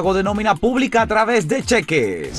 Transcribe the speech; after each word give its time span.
pago 0.00 0.14
de 0.14 0.22
nómina 0.22 0.54
pública 0.54 1.02
a 1.02 1.06
través 1.08 1.48
de 1.48 1.60
cheques. 1.60 2.38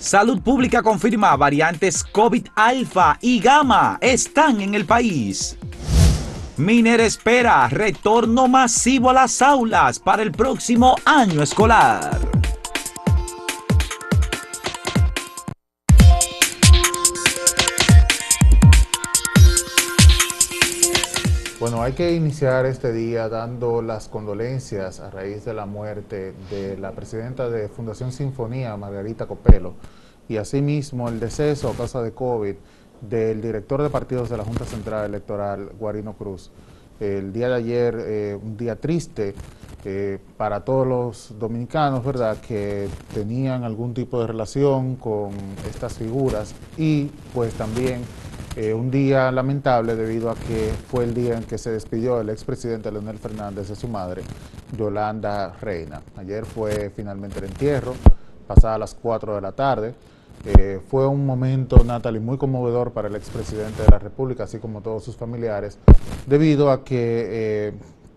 Salud 0.00 0.40
Pública 0.40 0.82
confirma 0.82 1.36
variantes 1.36 2.02
COVID 2.02 2.46
alfa 2.54 3.18
y 3.20 3.38
gamma 3.38 3.98
están 4.00 4.62
en 4.62 4.74
el 4.74 4.86
país. 4.86 5.58
Miner 6.56 7.02
espera 7.02 7.68
retorno 7.68 8.48
masivo 8.48 9.10
a 9.10 9.12
las 9.12 9.42
aulas 9.42 9.98
para 9.98 10.22
el 10.22 10.32
próximo 10.32 10.96
año 11.04 11.42
escolar. 11.42 12.35
Bueno, 21.76 21.88
hay 21.88 21.92
que 21.92 22.14
iniciar 22.14 22.64
este 22.64 22.90
día 22.90 23.28
dando 23.28 23.82
las 23.82 24.08
condolencias 24.08 24.98
a 24.98 25.10
raíz 25.10 25.44
de 25.44 25.52
la 25.52 25.66
muerte 25.66 26.32
de 26.50 26.78
la 26.78 26.92
presidenta 26.92 27.50
de 27.50 27.68
Fundación 27.68 28.12
Sinfonía, 28.12 28.74
Margarita 28.78 29.26
Copelo, 29.26 29.74
y 30.26 30.38
asimismo 30.38 31.06
el 31.10 31.20
deceso 31.20 31.68
a 31.68 31.74
causa 31.74 32.00
de 32.00 32.12
COVID 32.12 32.54
del 33.02 33.42
director 33.42 33.82
de 33.82 33.90
partidos 33.90 34.30
de 34.30 34.38
la 34.38 34.44
Junta 34.44 34.64
Central 34.64 35.04
Electoral, 35.04 35.68
Guarino 35.78 36.14
Cruz. 36.14 36.50
El 36.98 37.30
día 37.34 37.50
de 37.50 37.54
ayer, 37.56 37.94
eh, 37.98 38.38
un 38.42 38.56
día 38.56 38.76
triste 38.76 39.34
eh, 39.84 40.18
para 40.38 40.64
todos 40.64 40.86
los 40.86 41.38
dominicanos, 41.38 42.02
¿verdad?, 42.02 42.38
que 42.38 42.88
tenían 43.12 43.64
algún 43.64 43.92
tipo 43.92 44.18
de 44.18 44.28
relación 44.28 44.96
con 44.96 45.32
estas 45.68 45.92
figuras 45.92 46.54
y 46.78 47.10
pues 47.34 47.52
también 47.52 48.00
un 48.56 48.90
día 48.90 49.30
lamentable 49.30 49.96
debido 49.96 50.30
a 50.30 50.34
que 50.34 50.72
fue 50.88 51.04
el 51.04 51.12
día 51.12 51.36
en 51.36 51.44
que 51.44 51.58
se 51.58 51.70
despidió 51.70 52.20
el 52.22 52.30
expresidente 52.30 52.90
Leonel 52.90 53.18
Fernández 53.18 53.68
de 53.68 53.76
su 53.76 53.86
madre, 53.86 54.22
Yolanda 54.76 55.52
Reina. 55.60 56.00
Ayer 56.16 56.46
fue 56.46 56.90
finalmente 56.94 57.38
el 57.38 57.46
entierro, 57.46 57.92
pasada 58.46 58.78
las 58.78 58.94
4 58.94 59.34
de 59.34 59.40
la 59.42 59.52
tarde. 59.52 59.94
Eh, 60.46 60.80
fue 60.88 61.06
un 61.06 61.26
momento, 61.26 61.82
Natalie, 61.84 62.20
muy 62.20 62.38
conmovedor 62.38 62.92
para 62.92 63.08
el 63.08 63.16
expresidente 63.16 63.82
de 63.82 63.88
la 63.90 63.98
República, 63.98 64.44
así 64.44 64.58
como 64.58 64.80
todos 64.80 65.04
sus 65.04 65.16
familiares, 65.16 65.78
debido 66.26 66.70
a 66.70 66.82
que 66.82 67.26
eh, 67.28 67.72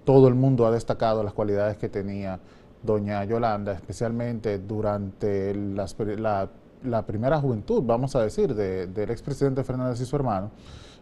todo 0.05 0.27
el 0.27 0.35
mundo 0.35 0.65
ha 0.65 0.71
destacado 0.71 1.21
las 1.21 1.33
cualidades 1.33 1.77
que 1.77 1.89
tenía 1.89 2.39
doña 2.81 3.25
Yolanda, 3.25 3.73
especialmente 3.73 4.57
durante 4.59 5.53
las, 5.53 5.95
la 5.99 6.49
la 6.83 7.05
primera 7.05 7.39
juventud, 7.39 7.83
vamos 7.85 8.15
a 8.15 8.21
decir, 8.21 8.53
del 8.55 9.11
expresidente 9.11 9.63
Fernández 9.63 9.99
y 10.01 10.05
su 10.05 10.15
hermano, 10.15 10.51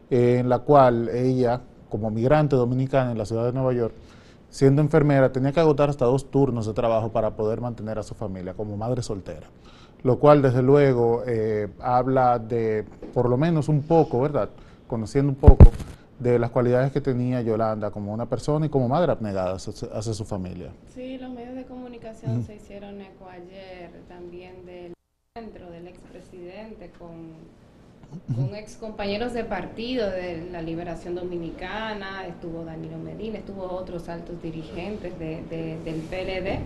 en 0.09 0.49
la 0.49 0.59
cual 0.59 1.09
ella, 1.09 1.61
como 1.89 2.09
migrante 2.09 2.55
dominicana 2.55 3.11
en 3.11 3.17
la 3.17 3.25
ciudad 3.25 3.45
de 3.45 3.53
Nueva 3.53 3.73
York, 3.73 3.93
siendo 4.49 4.81
enfermera, 4.81 5.31
tenía 5.31 5.51
que 5.51 5.59
agotar 5.59 5.89
hasta 5.89 6.05
dos 6.05 6.31
turnos 6.31 6.65
de 6.65 6.73
trabajo 6.73 7.11
para 7.11 7.35
poder 7.35 7.61
mantener 7.61 7.99
a 7.99 8.03
su 8.03 8.15
familia 8.15 8.53
como 8.53 8.77
madre 8.77 9.01
soltera. 9.01 9.47
Lo 10.03 10.19
cual, 10.19 10.41
desde 10.41 10.61
luego, 10.61 11.23
eh, 11.25 11.67
habla 11.79 12.39
de, 12.39 12.85
por 13.13 13.29
lo 13.29 13.37
menos 13.37 13.67
un 13.67 13.81
poco, 13.81 14.21
¿verdad? 14.21 14.49
Conociendo 14.87 15.31
un 15.31 15.37
poco 15.37 15.65
de 16.19 16.39
las 16.39 16.49
cualidades 16.49 16.91
que 16.91 17.01
tenía 17.01 17.41
Yolanda 17.41 17.91
como 17.91 18.13
una 18.13 18.27
persona 18.27 18.65
y 18.65 18.69
como 18.69 18.87
madre 18.87 19.11
abnegada 19.11 19.55
hacia, 19.55 20.13
su 20.13 20.25
familia. 20.25 20.71
Sí, 20.93 21.17
los 21.17 21.31
medios 21.31 21.55
de 21.55 21.65
comunicación 21.65 22.43
se 22.43 22.55
hicieron 22.55 23.01
eco 23.01 23.27
ayer 23.29 23.91
también 24.07 24.65
del 24.65 24.93
del 25.45 25.87
expresidente 25.87 26.89
con, 26.97 27.35
con 28.35 28.55
ex 28.55 28.75
compañeros 28.75 29.33
de 29.33 29.43
partido 29.43 30.09
de 30.09 30.49
la 30.51 30.63
Liberación 30.63 31.13
Dominicana, 31.13 32.25
estuvo 32.25 32.65
Danilo 32.65 32.97
Medina, 32.97 33.37
estuvo 33.37 33.63
otros 33.65 34.09
altos 34.09 34.41
dirigentes 34.41 35.17
de, 35.19 35.43
del 35.85 36.01
PLD 36.09 36.59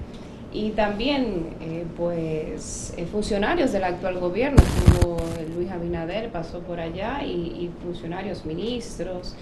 y 0.53 0.69
también 0.71 1.49
eh, 1.59 1.85
pues 1.97 2.93
eh, 2.95 3.05
funcionarios 3.07 3.73
del 3.73 3.83
actual 3.83 4.19
gobierno, 4.19 4.63
como 5.01 5.17
Luis 5.53 5.69
Abinader 5.69 6.29
pasó 6.31 6.59
por 6.59 6.79
allá 6.79 7.25
y, 7.25 7.69
funcionarios 7.83 8.45
ministros 8.45 9.35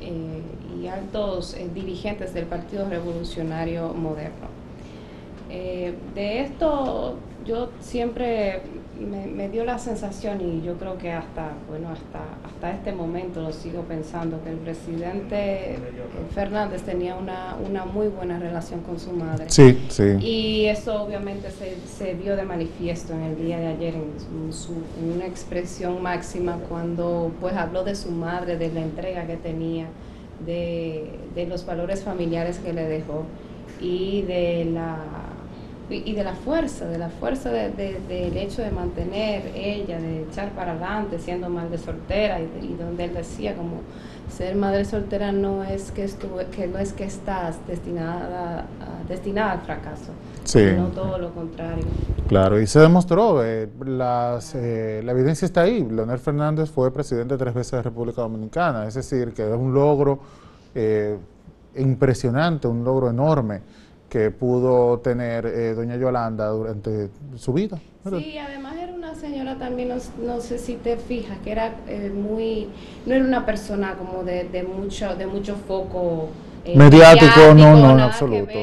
eh, 0.00 0.42
y 0.82 0.88
altos 0.88 1.56
dirigentes 1.72 2.34
del 2.34 2.46
Partido 2.46 2.88
Revolucionario 2.88 3.94
Moderno. 3.94 4.48
de 5.48 6.40
esto 6.40 7.18
yo 7.44 7.70
siempre 7.80 8.62
me, 8.98 9.48
dio 9.48 9.64
la 9.64 9.78
sensación 9.78 10.40
y 10.40 10.62
yo 10.62 10.74
creo 10.74 10.96
que 10.98 11.10
hasta 11.10 11.52
bueno 11.68 11.90
hasta 11.90 12.20
hasta 12.46 12.72
este 12.72 12.92
momento 12.92 13.42
lo 13.42 13.52
sigo 13.52 13.82
pensando 13.82 14.42
que 14.42 14.50
el 14.50 14.56
presidente 14.56 15.76
Fernández 16.34 16.82
tenía 16.82 17.16
una, 17.16 17.56
una 17.64 17.84
muy 17.84 18.08
buena 18.08 18.38
relación 18.38 18.80
con 18.80 18.98
su 18.98 19.12
madre. 19.12 19.46
Sí 19.48 19.86
sí. 19.88 20.16
Y 20.20 20.66
eso 20.66 21.02
obviamente 21.02 21.50
se, 21.50 21.76
se 21.86 22.14
dio 22.14 22.36
de 22.36 22.44
manifiesto 22.44 23.12
en 23.12 23.22
el 23.22 23.36
día 23.36 23.58
de 23.58 23.66
ayer 23.68 23.94
en, 23.94 24.52
su, 24.52 24.72
en 25.02 25.12
una 25.14 25.26
expresión 25.26 26.02
máxima 26.02 26.58
cuando 26.68 27.32
pues 27.40 27.54
habló 27.56 27.84
de 27.84 27.94
su 27.94 28.10
madre 28.10 28.56
de 28.56 28.72
la 28.72 28.80
entrega 28.80 29.26
que 29.26 29.36
tenía 29.36 29.86
de, 30.44 31.10
de 31.34 31.46
los 31.46 31.66
valores 31.66 32.02
familiares 32.02 32.58
que 32.58 32.72
le 32.72 32.84
dejó 32.84 33.24
y 33.80 34.22
de 34.22 34.66
la 34.72 34.96
y, 35.90 36.12
de 36.12 36.24
la 36.24 36.34
fuerza, 36.34 36.86
de 36.86 36.98
la 36.98 37.08
fuerza 37.08 37.50
del 37.50 38.36
hecho 38.36 38.62
de 38.62 38.70
mantener 38.70 39.52
ella, 39.54 40.00
de 40.00 40.22
echar 40.22 40.50
para 40.52 40.72
adelante 40.72 41.18
siendo 41.18 41.48
madre 41.48 41.78
soltera 41.78 42.40
y, 42.40 42.76
donde 42.78 43.04
él 43.04 43.14
decía 43.14 43.54
como 43.54 43.80
ser 44.28 44.56
madre 44.56 44.84
soltera 44.84 45.32
no 45.32 45.62
es 45.62 45.90
que 45.90 46.04
estuve, 46.04 46.46
que 46.46 46.66
no 46.66 46.78
es 46.78 46.92
que 46.92 47.04
estás 47.04 47.58
destinada 47.66 48.66
destinada 49.08 49.52
al 49.52 49.60
fracaso, 49.60 50.12
sino 50.44 50.86
todo 50.88 51.18
lo 51.18 51.32
contrario. 51.32 51.84
Claro, 52.28 52.60
y 52.60 52.66
se 52.66 52.80
demostró, 52.80 53.44
eh, 53.44 53.68
las, 53.84 54.54
eh, 54.54 55.02
la 55.04 55.12
evidencia 55.12 55.46
está 55.46 55.62
ahí. 55.62 55.86
Leonel 55.88 56.18
Fernández 56.18 56.70
fue 56.70 56.92
presidente 56.92 57.36
tres 57.36 57.54
veces 57.54 57.72
de 57.72 57.82
República 57.82 58.22
Dominicana, 58.22 58.86
es 58.86 58.94
decir, 58.94 59.32
que 59.32 59.42
es 59.42 59.56
un 59.56 59.74
logro 59.74 60.20
eh, 60.74 61.18
impresionante, 61.76 62.66
un 62.66 62.84
logro 62.84 63.10
enorme 63.10 63.60
que 64.14 64.30
pudo 64.30 65.00
tener 65.00 65.44
eh, 65.44 65.74
doña 65.74 65.96
Yolanda 65.96 66.46
durante 66.46 67.10
su 67.34 67.52
vida. 67.52 67.80
Sí, 68.08 68.38
además 68.38 68.76
era 68.80 68.92
una 68.92 69.12
señora 69.16 69.56
también, 69.58 69.88
no, 70.24 70.40
sé 70.40 70.58
si 70.58 70.74
te 70.76 70.98
fijas, 70.98 71.36
que 71.38 71.50
era 71.50 71.74
eh, 71.88 72.12
muy, 72.14 72.68
no 73.06 73.14
era 73.16 73.24
una 73.24 73.44
persona 73.44 73.94
como 73.94 74.22
de, 74.22 74.44
de 74.44 74.62
mucho, 74.62 75.16
de 75.16 75.26
mucho 75.26 75.56
foco 75.56 76.28
eh, 76.64 76.76
mediático, 76.76 77.54
no, 77.56 77.74
no, 77.74 77.90
en 77.90 77.98
absoluto, 77.98 78.56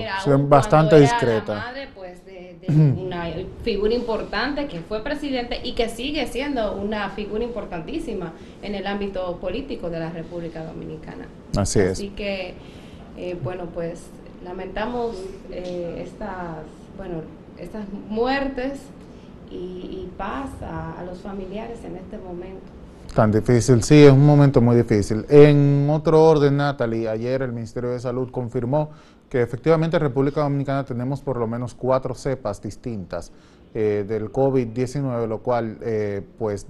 bastante 0.47 0.97
discreta. 1.01 1.56
madre, 1.56 1.89
pues, 1.94 2.25
de, 2.25 2.56
una 2.69 3.25
figura 3.62 3.94
importante 3.94 4.68
que 4.68 4.79
fue 4.79 5.03
presidente 5.03 5.59
y 5.66 5.73
que 5.73 5.89
sigue 5.89 6.28
siendo 6.28 6.78
una 6.78 7.09
figura 7.09 7.44
importantísima 7.44 8.31
en 8.62 8.75
el 8.75 8.88
ámbito 8.88 9.35
político 9.41 9.89
de 9.89 10.00
la 10.00 10.12
República 10.12 10.63
Dominicana. 10.63 11.25
Así 11.57 11.79
es. 11.79 11.91
Así 11.91 12.07
que, 12.16 12.56
bueno, 13.44 13.66
pues 13.73 14.06
lamentamos 14.44 15.16
eh, 15.52 16.03
estas, 16.06 16.57
bueno, 16.97 17.22
estas 17.57 17.85
muertes 18.09 18.79
y, 19.50 20.09
paz 20.18 20.50
a, 20.62 21.03
los 21.03 21.19
familiares 21.19 21.84
en 21.84 21.97
este 21.97 22.18
momento. 22.18 22.62
Tan 23.16 23.31
difícil, 23.31 23.84
sí, 23.84 24.03
es 24.03 24.12
un 24.12 24.25
momento 24.25 24.62
muy 24.62 24.75
difícil. 24.75 25.25
En 25.30 25.90
otro 25.90 26.24
orden, 26.24 26.57
Natalie, 26.57 27.09
ayer 27.09 27.41
el 27.41 27.51
Ministerio 27.51 27.90
de 27.90 28.00
Salud 28.00 28.31
confirmó 28.31 28.91
que 29.30 29.41
efectivamente 29.41 29.97
en 29.97 30.03
República 30.03 30.41
Dominicana 30.41 30.85
tenemos 30.85 31.22
por 31.22 31.38
lo 31.38 31.47
menos 31.47 31.74
cuatro 31.74 32.16
cepas 32.16 32.62
distintas 32.62 33.31
eh, 33.74 34.06
del 34.07 34.31
COVID-19, 34.31 35.28
lo 35.28 35.40
cual 35.40 35.78
eh, 35.81 36.22
pues 36.38 36.68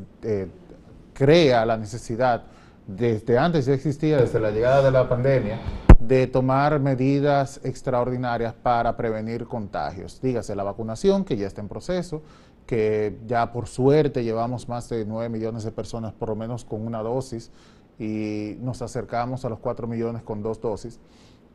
crea 1.14 1.66
la 1.66 1.78
necesidad, 1.78 2.44
desde 2.88 3.38
antes 3.38 3.66
ya 3.66 3.74
existía, 3.74 4.18
desde 4.18 4.40
la 4.40 4.50
llegada 4.50 4.82
de 4.82 4.92
la 4.92 5.08
pandemia, 5.08 5.60
de 6.02 6.26
tomar 6.26 6.80
medidas 6.80 7.62
extraordinarias 7.64 8.54
para 8.56 8.98
prevenir 8.98 9.46
contagios. 9.46 10.20
Dígase 10.20 10.56
la 10.56 10.64
vacunación, 10.64 11.24
que 11.24 11.38
ya 11.38 11.46
está 11.46 11.62
en 11.62 11.68
proceso, 11.68 12.24
que 12.66 13.20
ya 13.28 13.52
por 13.52 13.68
suerte 13.68 14.24
llevamos 14.24 14.68
más 14.68 14.90
de 14.90 15.06
9 15.06 15.30
millones 15.30 15.64
de 15.64 15.72
personas 15.72 16.14
por 16.14 16.30
lo 16.30 16.36
menos 16.36 16.66
con 16.66 16.86
una 16.86 17.04
dosis 17.04 17.52
y 18.00 18.58
nos 18.62 18.82
acercamos 18.82 19.46
a 19.46 19.50
los 19.50 19.60
4 19.60 19.86
millones 19.88 20.24
con 20.24 20.42
dos 20.42 20.60
dosis. 20.60 21.00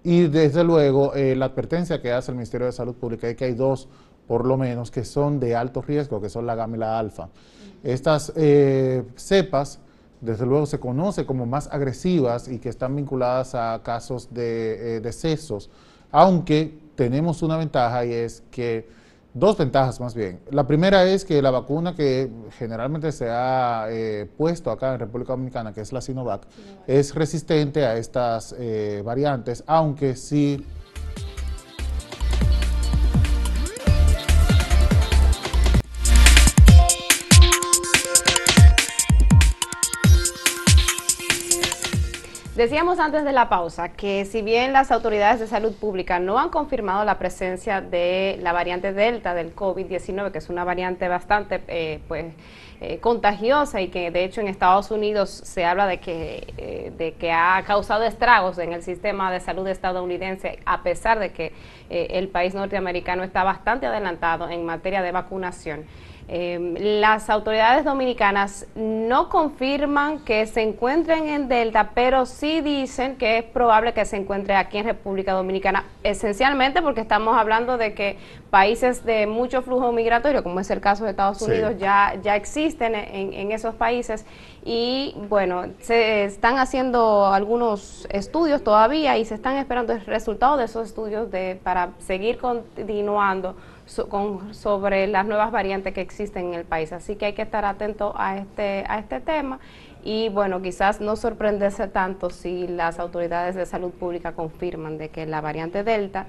Y 0.05 0.29
desde 0.29 0.63
luego 0.63 1.13
eh, 1.15 1.35
la 1.35 1.47
advertencia 1.47 2.01
que 2.01 2.13
hace 2.13 2.31
el 2.31 2.37
Ministerio 2.37 2.67
de 2.67 2.73
Salud 2.73 2.95
Pública 2.95 3.29
es 3.29 3.37
que 3.37 3.47
hay 3.47 3.55
dos 3.55 3.89
por 4.29 4.47
lo 4.47 4.57
menos 4.57 4.93
que 4.93 5.05
son 5.05 5.41
de 5.41 5.57
alto 5.57 5.83
riesgo, 5.83 6.21
que 6.21 6.29
son 6.29 6.47
la 6.47 6.55
gamma 6.55 6.77
y 6.77 6.81
la 6.81 6.99
alfa. 6.99 7.31
Estas 7.83 8.33
eh, 8.37 9.03
cepas 9.17 9.81
desde 10.21 10.47
luego 10.47 10.67
se 10.67 10.81
conoce 10.81 11.27
como 11.27 11.47
más 11.47 11.69
agresivas 11.73 12.49
y 12.49 12.59
que 12.59 12.69
están 12.69 12.97
vinculadas 12.97 13.55
a 13.55 13.81
casos 13.83 14.33
de 14.33 14.97
eh, 14.97 15.01
decesos, 15.01 15.71
aunque 16.11 16.79
tenemos 16.95 17.43
una 17.43 17.57
ventaja 17.57 18.05
y 18.05 18.13
es 18.13 18.43
que, 18.51 18.89
dos 19.37 19.59
ventajas 19.59 20.01
más 20.01 20.15
bien. 20.15 20.41
La 20.51 20.67
primera 20.67 21.05
es 21.05 21.25
que 21.25 21.43
la 21.43 21.51
vacuna 21.51 21.95
que 21.95 22.31
generalmente 22.59 23.13
se 23.13 23.29
ha 23.29 23.87
eh, 23.91 24.27
puesto 24.37 24.71
acá 24.71 24.95
en 24.95 25.01
República 25.01 25.35
Dominicana, 25.35 25.75
que 25.75 25.83
es 25.83 25.93
la 25.93 26.01
Sinovac, 26.01 26.47
es 26.87 27.15
resistente 27.15 27.85
a 27.85 27.97
estas 27.99 28.55
eh, 28.59 29.03
variantes, 29.05 29.63
aunque 29.67 30.17
sí 30.17 30.65
Decíamos 42.57 42.99
antes 43.01 43.23
de 43.23 43.33
la 43.33 43.51
pausa 43.51 43.91
que 43.91 44.25
si 44.25 44.41
bien 44.41 44.73
las 44.73 44.91
autoridades 44.91 45.41
de 45.41 45.47
salud 45.47 45.75
pública 45.75 46.19
no 46.19 46.39
han 46.39 46.49
confirmado 46.49 47.05
la 47.05 47.19
presencia 47.19 47.83
de 47.83 48.39
la 48.41 48.55
variante 48.55 48.95
Delta 48.95 49.35
del 49.35 49.55
COVID-19, 49.55 50.33
que 50.33 50.39
es 50.39 50.49
una 50.49 50.65
variante 50.65 51.07
bastante 51.07 51.63
eh, 51.69 52.01
pues, 52.09 52.33
eh, 52.81 52.99
contagiosa 52.99 53.83
y 53.83 53.89
que 53.89 54.11
de 54.11 54.25
hecho 54.25 54.41
en 54.41 54.49
Estados 54.49 54.91
Unidos 54.91 55.29
se 55.29 55.67
habla 55.67 55.87
de 55.87 56.01
que, 56.01 56.55
eh, 56.57 56.93
de 56.97 57.13
que 57.13 57.31
ha 57.31 57.63
causado 57.67 58.05
estragos 58.05 58.57
en 58.57 58.73
el 58.73 58.83
sistema 58.83 59.31
de 59.31 59.41
salud 59.41 59.69
estadounidense, 59.69 60.59
a 60.65 60.83
pesar 60.83 61.19
de 61.19 61.33
que 61.33 61.53
el 61.91 62.29
país 62.29 62.55
norteamericano 62.55 63.23
está 63.23 63.45
bastante 63.45 63.85
adelantado 63.85 64.49
en 64.49 64.65
materia 64.65 65.03
de 65.03 65.13
vacunación. 65.13 65.85
Em, 66.29 66.75
las 67.01 67.31
autoridades 67.31 67.85
dominicanas 67.85 68.67
no 68.75 69.29
confirman 69.29 70.19
que 70.25 70.45
se 70.47 70.61
encuentren 70.61 71.29
en 71.29 71.47
Delta, 71.47 71.91
pero 71.95 72.27
sí 72.27 72.61
dicen 72.63 73.15
que 73.15 73.39
es 73.39 73.45
probable 73.45 73.95
que 73.95 74.05
se 74.05 74.17
encuentre 74.17 74.57
aquí 74.57 74.79
en 74.79 74.87
República 74.87 75.35
Dominicana, 75.35 75.85
esencialmente 76.03 76.83
porque 76.83 77.01
estamos 77.01 77.37
hablando 77.37 77.79
de 77.79 77.95
que 77.95 78.19
países 78.51 79.05
de 79.05 79.29
mucho 79.29 79.63
flujo 79.63 79.93
migratorio, 79.93 80.43
como 80.43 80.59
es 80.59 80.69
el 80.71 80.81
caso 80.81 81.05
de 81.05 81.11
Estados 81.11 81.41
Unidos, 81.43 81.75
ya, 81.79 82.17
ya 82.21 82.35
existen 82.35 82.97
en, 82.97 83.33
en 83.33 83.53
esos 83.53 83.77
países. 83.77 84.27
Y 84.65 85.15
bueno, 85.29 85.67
se 85.79 86.25
están 86.25 86.59
haciendo 86.59 87.27
algunos 87.27 88.09
estudios 88.11 88.65
todavía 88.65 89.17
y 89.17 89.25
se 89.25 89.37
están 89.37 89.59
esperando 89.59 89.93
el 89.93 90.05
resultado 90.05 90.57
de 90.57 90.65
esos 90.65 90.89
estudios 90.89 91.31
de, 91.31 91.61
para 91.63 91.91
seguir 92.01 92.39
continuando 92.39 93.55
con, 94.09 94.55
sobre 94.55 95.07
las 95.07 95.27
nuevas 95.27 95.51
variantes 95.51 95.95
que 95.95 96.01
existen 96.01 96.47
en 96.47 96.55
el 96.55 96.65
país. 96.65 96.93
Así 96.93 97.17
que 97.17 97.27
hay 97.27 97.33
que 97.33 97.43
estar 97.43 97.65
atento 97.65 98.15
a 98.17 98.37
este, 98.37 98.85
a 98.89 98.99
este 98.99 99.21
tema 99.21 99.59
y 100.05 100.29
bueno, 100.29 100.63
quizás 100.63 101.01
no 101.01 101.17
sorprenderse 101.17 101.89
tanto 101.89 102.31
si 102.31 102.69
las 102.69 102.99
autoridades 102.99 103.55
de 103.55 103.67
salud 103.67 103.91
pública 103.91 104.33
confirman 104.33 104.99
de 104.99 105.09
que 105.09 105.27
la 105.27 105.41
variante 105.41 105.83
Delta 105.83 106.27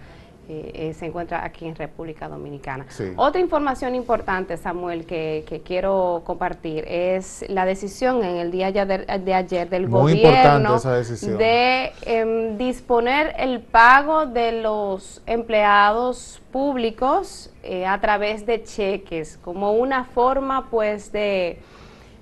eh, 0.49 0.71
eh, 0.73 0.93
se 0.93 1.05
encuentra 1.05 1.43
aquí 1.43 1.65
en 1.65 1.75
República 1.75 2.29
Dominicana. 2.29 2.85
Otra 3.17 3.41
información 3.41 3.95
importante, 3.95 4.55
Samuel, 4.55 5.05
que, 5.05 5.61
quiero 5.65 6.21
compartir 6.25 6.85
es 6.87 7.43
la 7.49 7.65
decisión 7.65 8.23
en 8.23 8.37
el 8.37 8.49
día 8.49 8.71
de, 8.71 9.33
ayer 9.33 9.69
del 9.69 9.89
gobierno 9.89 10.79
de 10.79 11.91
em, 12.05 12.57
disponer 12.57 13.35
el 13.37 13.59
pago 13.59 14.25
de 14.25 14.61
los 14.61 15.21
empleados 15.25 16.41
públicos 16.51 17.49
eh, 17.63 17.85
a 17.85 17.99
través 17.99 18.45
de 18.45 18.63
cheques 18.63 19.37
como 19.43 19.73
una 19.73 20.05
forma 20.05 20.69
pues 20.69 21.11
de 21.11 21.59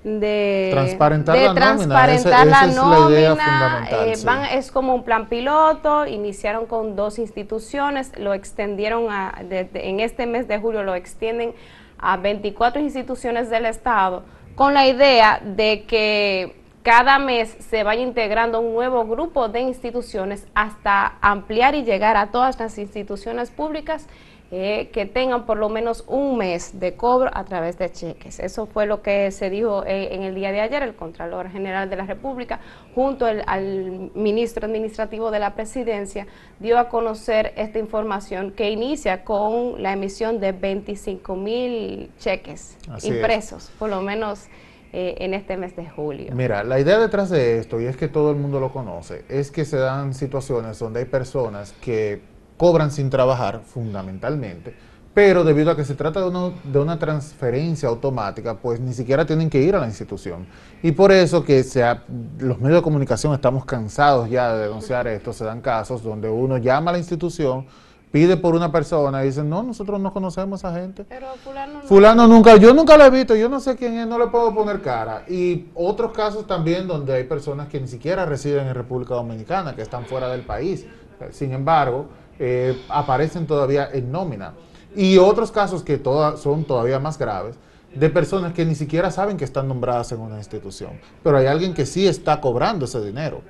de 0.06 0.68
transparentar 0.70 1.36
la 1.36 1.52
transparentar 1.52 2.46
nómina. 2.46 2.60
la 2.60 2.66
nómina. 2.68 3.88
Es, 4.06 4.24
van, 4.24 4.44
es 4.44 4.70
como 4.70 4.94
un 4.94 5.02
plan 5.02 5.28
piloto, 5.28 6.06
iniciaron 6.06 6.66
con 6.66 6.94
dos 6.94 7.18
instituciones, 7.18 8.12
lo 8.16 8.32
extendieron 8.32 9.10
a, 9.10 9.34
en 9.50 10.00
este 10.00 10.26
mes 10.26 10.46
de 10.46 10.58
julio 10.60 10.84
lo 10.84 10.94
extienden 10.94 11.54
a 11.98 12.16
24 12.18 12.80
instituciones 12.80 13.50
del 13.50 13.66
Estado, 13.66 14.22
con 14.54 14.74
la 14.74 14.86
idea 14.86 15.40
de 15.42 15.84
que 15.88 16.54
cada 16.84 17.18
mes 17.18 17.56
se 17.68 17.82
vaya 17.82 18.02
integrando 18.02 18.60
un 18.60 18.74
nuevo 18.74 19.04
grupo 19.06 19.48
de 19.48 19.58
instituciones 19.58 20.46
hasta 20.54 21.14
ampliar 21.20 21.74
y 21.74 21.82
llegar 21.82 22.16
a 22.16 22.28
todas 22.28 22.60
las 22.60 22.78
instituciones 22.78 23.50
públicas 23.50 24.06
eh, 24.52 24.90
que 24.92 25.06
tengan 25.06 25.44
por 25.44 25.56
lo 25.56 25.68
menos 25.68 26.04
un 26.06 26.38
mes 26.38 26.78
de 26.78 26.94
cobro 26.94 27.30
a 27.32 27.44
través 27.44 27.78
de 27.78 27.90
cheques. 27.90 28.38
Eso 28.38 28.66
fue 28.66 28.86
lo 28.86 29.02
que 29.02 29.32
se 29.32 29.50
dijo 29.50 29.84
eh, 29.84 30.14
en 30.14 30.22
el 30.22 30.36
día 30.36 30.52
de 30.52 30.60
ayer. 30.60 30.84
El 30.84 30.94
Contralor 30.94 31.50
General 31.50 31.90
de 31.90 31.96
la 31.96 32.06
República, 32.06 32.60
junto 32.94 33.26
al 33.26 34.12
ministro 34.14 34.66
administrativo 34.66 35.32
de 35.32 35.40
la 35.40 35.56
Presidencia, 35.56 36.28
dio 36.60 36.78
a 36.78 36.88
conocer 36.88 37.54
esta 37.56 37.80
información 37.80 38.52
que 38.52 38.70
inicia 38.70 39.24
con 39.24 39.82
la 39.82 39.92
emisión 39.92 40.38
de 40.38 40.52
25 40.52 41.34
mil 41.34 42.10
cheques 42.20 42.78
impresos, 43.02 43.72
por 43.80 43.90
lo 43.90 44.00
menos. 44.00 44.46
Eh, 44.92 45.16
en 45.18 45.34
este 45.34 45.58
mes 45.58 45.76
de 45.76 45.90
julio. 45.90 46.32
Mira, 46.34 46.62
la 46.64 46.78
idea 46.80 46.98
detrás 46.98 47.28
de 47.28 47.58
esto, 47.58 47.80
y 47.80 47.84
es 47.84 47.96
que 47.98 48.08
todo 48.08 48.30
el 48.30 48.36
mundo 48.36 48.60
lo 48.60 48.72
conoce, 48.72 49.24
es 49.28 49.50
que 49.50 49.66
se 49.66 49.76
dan 49.76 50.14
situaciones 50.14 50.78
donde 50.78 51.00
hay 51.00 51.04
personas 51.04 51.74
que 51.82 52.22
cobran 52.56 52.90
sin 52.90 53.10
trabajar, 53.10 53.60
fundamentalmente, 53.64 54.74
pero 55.16 55.44
debido 55.44 55.70
a 55.70 55.76
que 55.76 55.84
se 55.84 55.94
trata 55.94 56.20
de, 56.20 56.52
de, 56.64 56.78
una 56.78 56.98
transferencia 56.98 57.88
automática, 57.88 58.58
pues 58.58 58.80
ni 58.80 58.92
siquiera 58.92 59.24
tienen 59.24 59.48
que 59.48 59.62
ir 59.62 59.74
a 59.74 59.80
la 59.80 59.86
institución. 59.86 60.46
Y 60.82 60.92
por 60.92 61.10
eso 61.10 61.42
que 61.42 61.62
sea, 61.62 62.04
los 62.38 62.60
medios 62.60 62.80
de 62.80 62.82
comunicación 62.82 63.32
estamos 63.32 63.64
cansados 63.64 64.28
ya 64.28 64.54
de 64.54 64.64
denunciar 64.64 65.06
esto, 65.06 65.32
se 65.32 65.44
dan 65.44 65.62
casos 65.62 66.02
donde 66.02 66.28
uno 66.28 66.58
llama 66.58 66.90
a 66.90 66.92
la 66.92 66.98
institución, 66.98 67.66
pide 68.10 68.36
por 68.36 68.54
una 68.54 68.70
persona 68.70 69.22
y 69.22 69.28
dicen, 69.28 69.48
no, 69.48 69.62
nosotros 69.62 70.00
no 70.00 70.12
conocemos 70.12 70.64
a 70.64 70.68
esa 70.68 70.80
gente. 70.80 71.04
Pero 71.08 71.28
fulano, 71.42 71.80
fulano 71.82 72.26
nunca, 72.26 72.56
yo 72.56 72.74
nunca 72.74 72.96
lo 72.96 73.04
he 73.04 73.10
visto, 73.10 73.34
yo 73.34 73.48
no 73.48 73.58
sé 73.58 73.74
quién 73.76 73.98
es, 73.98 74.06
no 74.06 74.18
le 74.18 74.26
puedo 74.26 74.54
poner 74.54 74.82
cara. 74.82 75.24
Y 75.28 75.66
otros 75.74 76.12
casos 76.12 76.46
también 76.46 76.86
donde 76.86 77.14
hay 77.14 77.24
personas 77.24 77.68
que 77.68 77.80
ni 77.80 77.88
siquiera 77.88 78.26
residen 78.26 78.66
en 78.68 78.74
República 78.74 79.14
Dominicana, 79.14 79.74
que 79.74 79.82
están 79.82 80.04
fuera 80.04 80.28
del 80.28 80.42
país. 80.42 80.86
Sin 81.30 81.52
embargo, 81.52 82.06
eh, 82.38 82.80
aparecen 82.88 83.46
todavía 83.46 83.88
en 83.92 84.10
nómina. 84.10 84.54
Y 84.94 85.18
otros 85.18 85.52
casos 85.52 85.82
que 85.82 86.00
son 86.36 86.64
todavía 86.64 86.98
más 86.98 87.18
graves, 87.18 87.56
de 87.94 88.10
personas 88.10 88.52
que 88.52 88.64
ni 88.64 88.74
siquiera 88.74 89.10
saben 89.10 89.36
que 89.36 89.44
están 89.44 89.68
nombradas 89.68 90.12
en 90.12 90.20
una 90.20 90.36
institución, 90.36 91.00
pero 91.22 91.38
hay 91.38 91.46
alguien 91.46 91.72
que 91.72 91.86
sí 91.86 92.06
está 92.06 92.40
cobrando 92.40 92.84
ese 92.84 93.02
dinero. 93.02 93.40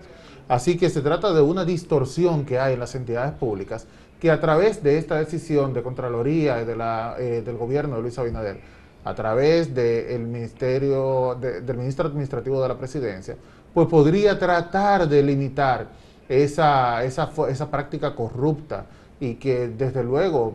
Así 0.49 0.77
que 0.77 0.89
se 0.91 1.01
trata 1.01 1.33
de 1.33 1.41
una 1.41 1.65
distorsión 1.65 2.45
que 2.45 2.59
hay 2.59 2.75
en 2.75 2.81
las 2.81 2.95
entidades 2.95 3.33
públicas 3.33 3.87
que 4.21 4.31
a 4.31 4.41
través 4.41 4.83
de 4.83 4.99
esta 4.99 5.17
decisión 5.17 5.75
de 5.75 5.83
Contraloría 5.83 6.61
eh, 6.61 7.43
del 7.45 7.57
gobierno 7.57 7.97
de 7.97 8.03
Luis 8.03 8.19
Abinader, 8.19 8.61
a 9.05 9.15
través 9.15 9.73
del 9.73 10.21
Ministerio, 10.27 11.37
del 11.37 11.77
Ministro 11.77 12.09
Administrativo 12.09 12.61
de 12.61 12.69
la 12.69 12.77
Presidencia, 12.77 13.37
pues 13.73 13.87
podría 13.87 14.37
tratar 14.37 15.09
de 15.09 15.23
limitar 15.23 15.87
esa, 16.29 17.05
esa, 17.05 17.31
esa 17.49 17.71
práctica 17.71 18.15
corrupta 18.15 18.87
y 19.19 19.35
que 19.35 19.69
desde 19.69 20.05
luego 20.05 20.55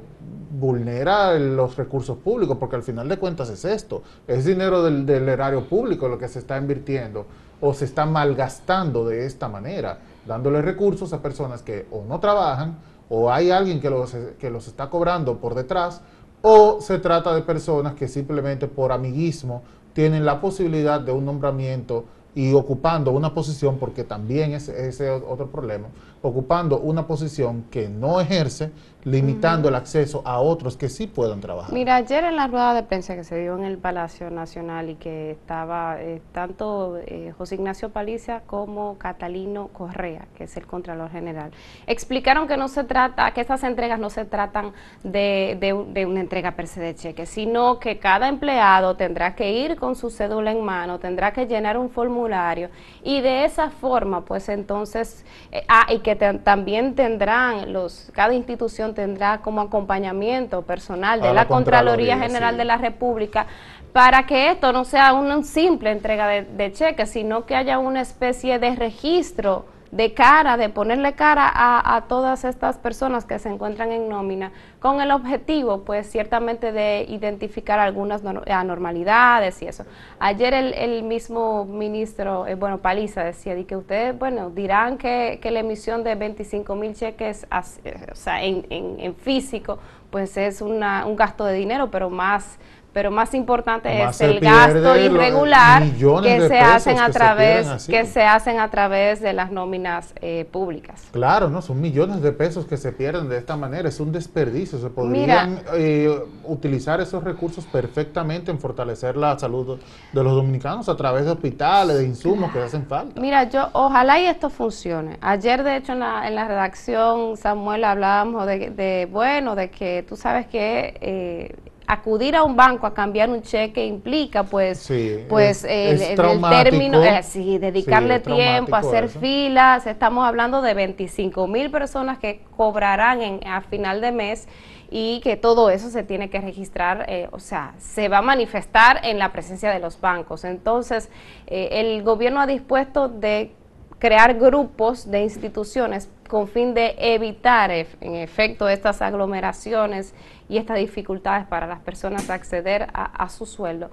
vulnera 0.52 1.34
los 1.40 1.76
recursos 1.78 2.18
públicos, 2.18 2.58
porque 2.60 2.76
al 2.76 2.84
final 2.84 3.10
de 3.10 3.18
cuentas 3.18 3.50
es 3.50 3.66
esto, 3.66 4.04
es 4.28 4.46
dinero 4.46 4.84
del, 4.84 5.06
del, 5.06 5.28
erario 5.30 5.68
público 5.68 6.08
lo 6.08 6.18
que 6.18 6.28
se 6.28 6.40
está 6.40 6.58
invirtiendo 6.58 7.26
o 7.60 7.74
se 7.74 7.86
está 7.86 8.06
malgastando 8.06 9.06
de 9.06 9.26
esta 9.26 9.48
manera, 9.48 10.00
dándole 10.26 10.62
recursos 10.62 11.14
a 11.14 11.22
personas 11.22 11.62
que 11.62 11.88
o 11.92 12.04
no 12.08 12.20
trabajan 12.20 12.78
o 13.10 13.32
hay 13.32 13.52
alguien 13.52 13.82
que 13.82 13.90
los, 13.90 14.16
que 14.40 14.50
los 14.50 14.68
está 14.68 14.90
cobrando 14.90 15.38
por 15.38 15.54
detrás 15.56 16.02
o 16.42 16.80
se 16.82 16.98
trata 17.00 17.36
de 17.36 17.42
personas 17.42 17.94
que 17.94 18.08
simplemente 18.08 18.68
por 18.68 18.92
amiguismo 18.92 19.64
tienen 19.94 20.26
la 20.26 20.40
posibilidad 20.40 21.02
de 21.02 21.12
un 21.12 21.26
nombramiento 21.26 22.06
y 22.36 22.54
ocupando 22.54 23.12
una 23.12 23.34
posición, 23.34 23.78
porque 23.78 24.04
también 24.04 24.54
es 24.54 24.70
ese 24.70 25.10
otro 25.10 25.48
problema, 25.48 25.88
ocupando 26.22 26.80
una 26.80 27.08
posición 27.08 27.64
que 27.72 27.90
no 27.90 28.20
ejerce, 28.22 28.72
limitando 29.04 29.70
el 29.70 29.76
acceso 29.76 30.22
a 30.26 30.40
otros 30.40 30.78
que 30.78 30.88
sí 30.88 31.08
puedan 31.08 31.42
trabajar. 31.42 31.74
Mira, 31.74 31.96
ayer 31.96 32.24
en 32.24 32.36
la 32.36 32.48
rueda 32.48 32.76
de 32.76 32.84
prensa 32.84 33.16
que 33.16 33.24
se 33.24 33.40
dio 33.40 33.58
en 33.58 33.64
el 33.64 33.80
Palacio 33.80 34.30
Nacional 34.30 34.90
y 34.90 34.96
que 34.96 35.32
estaba 35.32 36.00
eh, 36.00 36.22
tanto 36.32 37.00
eh, 37.06 37.34
José 37.36 37.56
Ignacio 37.56 37.90
Palicia 37.90 38.44
como 38.46 39.00
Catalino 39.00 39.70
Correa, 39.70 40.28
que 40.36 40.44
es 40.44 40.56
el 40.58 40.68
Contralor 40.68 41.10
General, 41.10 41.52
explicaron 41.88 42.48
que 42.48 42.58
no 42.58 42.68
se 42.68 42.84
trata, 42.84 43.32
que 43.32 43.42
estas 43.42 43.64
entregas 43.64 44.00
no 44.00 44.12
se 44.12 44.26
tratan 44.26 44.74
de, 45.04 45.58
de 45.60 46.06
una 46.06 46.20
entrega 46.20 46.52
per 46.52 46.68
se 46.68 46.80
de 46.80 46.94
cheque, 46.94 47.26
sino 47.26 47.80
que 47.80 47.98
cada 47.98 48.28
empleado 48.28 48.96
tendrá 48.96 49.36
que 49.36 49.52
ir 49.52 49.78
con 49.78 49.96
su 49.96 50.12
cédula 50.12 50.52
en 50.52 50.64
mano, 50.64 51.00
tendrá 51.00 51.34
que 51.34 51.48
llenar 51.48 51.78
un 51.78 51.90
formulario 51.90 52.70
y 53.04 53.22
de 53.22 53.46
esa 53.46 53.72
forma, 53.72 54.26
pues 54.26 54.48
entonces, 54.50 55.26
eh, 55.52 55.64
ah, 55.68 55.88
y 55.92 56.00
que 56.00 56.11
también 56.16 56.96
tendrán 56.96 57.74
los, 57.74 58.12
cada 58.14 58.34
institución 58.34 58.94
tendrá 58.94 59.40
como 59.40 59.62
acompañamiento 59.62 60.62
personal 60.62 61.22
de 61.22 61.34
la, 61.34 61.48
Contraloría, 61.48 62.18
General 62.18 62.58
de 62.58 62.66
la 62.66 62.78
República 62.78 63.48
para 63.94 64.26
que 64.26 64.52
esto 64.52 64.72
no 64.72 64.86
sea 64.86 65.14
una 65.14 65.44
simple 65.44 65.92
entrega 65.92 66.28
de, 66.28 66.44
de 66.44 66.72
cheques, 66.72 67.10
sino 67.10 67.46
que 67.46 67.56
haya 67.56 67.78
una 67.78 68.02
especie 68.02 68.58
de 68.58 68.76
registro 68.76 69.66
de 69.92 70.14
cara, 70.14 70.56
de 70.56 70.70
ponerle 70.70 71.14
cara 71.14 71.52
a, 71.54 72.02
todas 72.08 72.46
estas 72.46 72.78
personas 72.78 73.26
que 73.26 73.40
se 73.40 73.50
encuentran 73.50 73.92
en 73.92 74.08
nómina, 74.08 74.52
con 74.80 75.02
el 75.02 75.12
objetivo, 75.12 75.84
pues 75.84 76.10
ciertamente 76.10 76.72
de 76.72 77.06
identificar 77.08 77.78
algunas 77.80 78.24
anormalidades 78.48 79.62
y 79.62 79.68
eso. 79.68 79.86
Ayer 80.20 80.54
el, 80.54 81.04
mismo 81.04 81.66
ministro, 81.66 82.48
eh, 82.48 82.56
bueno, 82.56 82.78
Paliza 82.78 83.24
decía 83.24 83.54
de 83.54 83.66
que 83.66 83.76
ustedes, 83.76 84.18
bueno, 84.18 84.50
dirán 84.50 84.98
que, 84.98 85.40
la 85.52 85.60
emisión 85.60 86.04
de 86.04 86.16
25 86.16 86.76
mil 86.76 86.94
cheques, 86.96 87.46
o 87.52 88.16
sea, 88.16 88.42
en, 88.42 88.66
en, 88.70 89.16
físico, 89.16 89.80
pues 90.10 90.38
es 90.38 90.62
una, 90.62 91.06
un 91.06 91.18
gasto 91.18 91.44
de 91.44 91.54
dinero, 91.54 91.92
pero 91.92 92.10
más 92.10 92.58
pero 92.94 93.12
más 93.12 93.34
importante 93.34 94.04
es 94.04 94.20
el 94.22 94.40
gasto 94.40 94.98
irregular 94.98 95.84
que 96.24 96.48
se 96.48 96.60
hacen 96.60 97.00
a 97.00 97.10
través 97.10 97.88
que 97.88 98.06
se 98.06 98.24
hacen 98.24 98.60
a 98.60 98.70
través 98.70 99.22
de 99.22 99.34
las 99.34 99.52
nóminas 99.52 100.14
eh, 100.22 100.46
públicas. 100.52 101.08
Claro, 101.12 101.50
no 101.50 101.62
son 101.62 101.80
millones 101.80 102.22
de 102.22 102.32
pesos 102.32 102.66
que 102.66 102.78
se 102.78 102.92
pierden 102.92 103.30
de 103.30 103.38
esta 103.38 103.56
manera, 103.56 103.90
es 103.90 104.00
un 104.00 104.12
desperdicio. 104.12 104.80
Se 104.80 104.90
podrían 104.90 105.62
eh, 105.74 106.20
utilizar 106.44 107.00
esos 107.02 107.24
recursos 107.24 107.66
perfectamente 107.66 108.52
en 108.52 108.60
fortalecer 108.60 109.16
la 109.18 109.38
salud 109.38 109.80
de 110.12 110.24
los 110.24 110.34
dominicanos 110.34 110.90
a 110.90 110.96
través 110.96 111.26
de 111.26 111.32
hospitales, 111.32 111.98
de 111.98 112.06
insumos 112.06 112.52
que 112.52 112.60
hacen 112.60 112.86
falta. 112.86 113.20
Mira, 113.20 113.44
yo 113.50 113.70
ojalá 113.74 114.20
y 114.20 114.26
esto 114.26 114.50
funcione. 114.50 115.18
Ayer 115.22 115.64
de 115.64 115.78
hecho 115.78 115.94
en 115.94 116.00
la, 116.00 116.28
en 116.28 116.36
la 116.36 116.48
redacción 116.48 117.38
Samuel 117.38 117.84
hablábamos 117.84 118.46
de, 118.46 118.70
de 118.72 119.08
bueno 119.10 119.56
de 119.56 119.70
que 119.70 120.04
tú 120.08 120.16
sabes 120.16 120.48
que 120.48 120.98
eh, 121.02 121.56
acudir 121.88 122.36
a 122.36 122.44
un 122.44 122.56
banco 122.56 122.88
a 122.88 122.94
cambiar 122.94 123.30
un 123.30 123.42
cheque 123.42 123.86
implica 123.86 124.44
pues 124.44 124.92
pues 125.28 125.64
el, 125.64 126.00
término 126.16 127.04
eh, 127.04 127.24
sí, 127.24 127.58
dedicarle 127.58 128.20
tiempo 128.20 128.76
hacer 128.76 129.10
filas. 129.10 129.88
Estamos 129.88 130.26
hablando 130.26 130.62
de 130.62 130.74
25 130.74 131.48
mil 131.48 131.70
personas 131.72 132.18
que 132.20 132.42
cobrarán 132.56 133.22
en, 133.22 133.48
a 133.48 133.62
final 133.62 134.02
de 134.02 134.12
mes 134.12 134.48
y 134.90 135.22
que 135.22 135.38
todo 135.38 135.70
eso 135.70 135.90
se 135.90 136.04
tiene 136.04 136.30
que 136.30 136.42
registrar, 136.42 137.06
eh, 137.08 137.30
o 137.32 137.40
sea, 137.40 137.74
se 137.78 138.10
va 138.10 138.18
a 138.18 138.22
manifestar 138.22 139.00
en 139.04 139.20
la 139.20 139.32
presencia 139.32 139.72
de 139.72 139.80
los 139.80 140.00
bancos. 140.02 140.44
Entonces, 140.44 141.10
eh, 141.48 141.70
el 141.72 142.04
gobierno 142.04 142.42
ha 142.42 142.46
dispuesto 142.46 143.08
de 143.08 143.54
crear 144.02 144.34
grupos 144.34 145.12
de 145.12 145.22
instituciones 145.22 146.10
con 146.28 146.48
fin 146.48 146.74
de 146.74 146.96
evitar 146.98 147.70
en 147.70 148.16
efecto 148.16 148.68
estas 148.68 149.00
aglomeraciones 149.00 150.16
y 150.50 150.58
estas 150.58 150.80
dificultades 150.80 151.46
para 151.46 151.68
las 151.68 151.82
personas 151.82 152.32
acceder 152.32 152.88
a, 152.94 153.30
su 153.30 153.46
sueldo. 153.46 153.92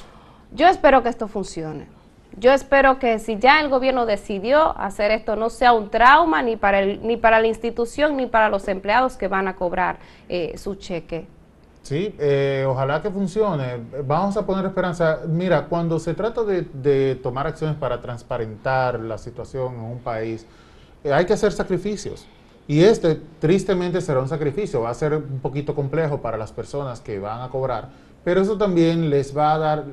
Yo 0.51 0.67
espero 0.67 1.03
que 1.03 1.11
esto 1.11 1.29
funcione. 1.29 1.87
Yo 2.39 2.53
espero 2.53 2.99
que 2.99 3.19
si 3.19 3.39
ya 3.39 3.61
el 3.61 3.69
gobierno 3.69 4.07
decidió 4.07 4.79
hacer 4.79 5.11
esto, 5.11 5.37
no 5.37 5.51
sea 5.51 5.75
un 5.75 5.91
trauma 5.91 6.41
ni 6.41 6.57
para, 6.57 6.81
el, 6.81 7.07
ni 7.07 7.19
para 7.19 7.39
la 7.39 7.47
institución 7.47 8.17
ni 8.17 8.25
para 8.25 8.49
los 8.49 8.67
empleados 8.69 9.19
que 9.19 9.29
van 9.29 9.47
a 9.47 9.57
cobrar 9.57 9.99
eh, 10.31 10.57
su 10.57 10.77
cheque. 10.77 11.27
Sí, 11.83 12.15
eh, 12.19 12.67
ojalá 12.69 13.01
que 13.01 13.11
funcione. 13.11 13.79
Vamos 14.07 14.37
a 14.37 14.45
poner 14.45 14.67
esperanza. 14.67 15.21
Mira, 15.27 15.67
cuando 15.67 15.99
se 15.99 16.15
trata 16.15 16.43
de, 16.45 17.19
tomar 17.23 17.47
acciones 17.47 17.77
para 17.77 18.01
transparentar 18.01 19.01
la 19.01 19.17
situación 19.17 19.75
en 19.75 19.81
un 19.81 19.99
país, 19.99 20.47
eh, 21.05 21.13
hay 21.13 21.25
que 21.25 21.33
hacer 21.33 21.53
sacrificios. 21.53 22.27
Y 22.67 22.81
este 22.81 23.19
tristemente 23.41 24.03
será 24.03 24.21
un 24.21 24.29
sacrificio, 24.29 24.83
va 24.83 24.91
a 24.91 24.95
ser 24.95 25.15
un 25.15 25.41
poquito 25.41 25.75
complejo 25.75 26.21
para 26.21 26.37
las 26.37 26.53
personas 26.53 27.01
que 27.01 27.19
van 27.19 27.41
a 27.41 27.49
cobrar, 27.49 27.89
pero 28.23 28.43
eso 28.43 28.59
también 28.59 29.09
les 29.09 29.35
va 29.35 29.55
a 29.55 29.59
dar, 29.59 29.85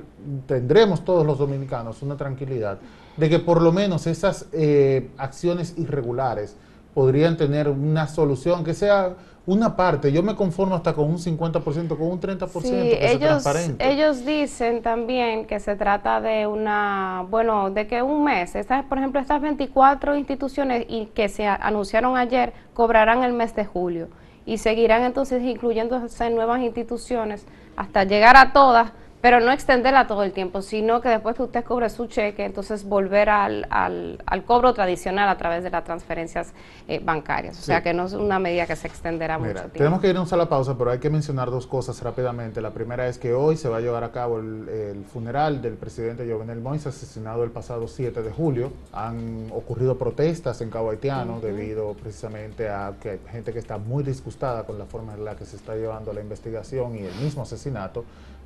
tendremos 0.46 1.06
todos 1.06 1.26
los 1.26 1.38
dominicanos 1.38 2.02
una 2.02 2.18
tranquilidad 2.18 2.78
de 3.16 3.30
que 3.30 3.40
por 3.40 3.62
lo 3.62 3.72
menos 3.72 4.08
esas 4.08 4.48
eh, 4.52 5.10
acciones 5.18 5.76
irregulares 5.78 6.58
podrían 6.94 7.38
tener 7.38 7.70
una 7.70 8.08
solución 8.08 8.66
que 8.66 8.74
sea 8.74 9.16
una 9.48 9.76
parte, 9.76 10.12
yo 10.12 10.24
me 10.24 10.36
conformo 10.36 10.76
hasta 10.76 10.94
con 10.94 11.06
un 11.06 11.18
50%, 11.18 11.90
con 11.90 12.08
un 12.08 12.20
30% 12.20 12.62
sí, 12.62 12.70
que 12.70 13.12
ellos, 13.12 13.44
transparente. 13.44 13.92
Ellos 13.92 14.26
dicen 14.26 14.82
también 14.82 15.46
que 15.46 15.60
se 15.60 15.76
trata 15.76 16.20
de 16.20 16.48
una, 16.48 17.26
bueno, 17.30 17.70
de 17.70 17.86
que 17.86 18.02
un 18.02 18.24
mes, 18.24 18.56
estas, 18.56 18.86
por 18.86 18.98
ejemplo, 18.98 19.22
estas 19.22 19.42
24 19.42 20.18
instituciones 20.18 20.86
y 20.90 21.08
que 21.08 21.30
se 21.30 21.46
anunciaron 21.46 22.18
ayer 22.18 22.54
cobrarán 22.74 23.24
el 23.24 23.34
mes 23.34 23.56
de 23.56 23.66
julio 23.66 24.08
y 24.46 24.58
seguirán 24.58 25.04
entonces 25.04 25.44
incluyéndose 25.44 26.26
en 26.26 26.36
nuevas 26.36 26.62
instituciones 26.62 27.46
hasta 27.76 28.04
llegar 28.04 28.38
a 28.38 28.54
todas 28.54 28.92
pero 29.26 29.40
no 29.40 29.52
extenderla 29.52 30.06
todo 30.06 30.22
el 30.22 30.34
tiempo, 30.34 30.62
sino 30.62 31.02
que 31.02 31.10
después 31.10 31.36
que 31.36 31.42
usted 31.42 31.64
cobre 31.64 31.90
su 31.90 32.06
cheque, 32.06 32.46
entonces 32.46 32.88
volver 32.88 33.32
al, 33.32 33.66
al, 33.72 34.44
cobro 34.46 34.72
tradicional 34.76 35.28
a 35.28 35.36
través 35.36 35.64
de 35.64 35.72
las 35.72 35.84
transferencias 35.84 36.54
eh, 36.88 37.02
bancarias. 37.04 37.58
O 37.58 37.62
sea 37.64 37.82
que 37.82 37.92
no 37.92 38.06
es 38.06 38.14
una 38.14 38.38
medida 38.38 38.68
que 38.68 38.76
se 38.76 38.88
extenderá 38.88 39.40
mucho 39.40 39.54
tiempo. 39.54 39.80
Tenemos 39.80 40.00
que 40.00 40.10
irnos 40.10 40.32
a 40.32 40.38
la 40.38 40.48
pausa, 40.48 40.78
pero 40.78 40.92
hay 40.92 41.00
que 41.00 41.10
mencionar 41.10 41.50
dos 41.50 41.66
cosas 41.66 42.00
rápidamente. 42.04 42.62
La 42.62 42.70
primera 42.70 43.08
es 43.08 43.18
que 43.18 43.34
hoy 43.34 43.58
se 43.58 43.68
va 43.68 43.78
a 43.78 43.80
llevar 43.80 44.04
a 44.04 44.12
cabo 44.12 44.38
el, 44.38 45.04
funeral 45.12 45.60
del 45.60 45.74
presidente 45.74 46.32
Jovenel 46.32 46.62
Moïse, 46.62 46.90
asesinado 46.90 47.44
el 47.44 47.50
pasado 47.50 47.88
7 47.88 48.22
de 48.22 48.32
julio. 48.32 48.74
Han 48.94 49.50
ocurrido 49.56 49.98
protestas 49.98 50.62
en 50.62 50.70
Cabo 50.70 50.92
Haitiano 50.92 51.40
debido 51.40 51.96
precisamente 51.96 52.70
a 52.70 52.94
que 53.02 53.10
hay 53.10 53.20
gente 53.32 53.52
que 53.52 53.58
está 53.58 53.80
muy 53.80 54.04
disgustada 54.04 54.66
con 54.66 54.78
la 54.78 54.86
forma 54.86 55.16
en 55.16 55.26
la 55.26 55.36
que 55.36 55.46
se 55.46 55.56
está 55.56 55.74
llevando 55.76 56.14
la 56.14 56.22
investigación 56.22 56.96
y 56.96 57.00
el 57.00 57.16
mismo 57.16 57.42
asesinato. 57.42 58.06